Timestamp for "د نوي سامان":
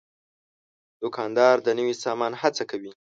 1.65-2.31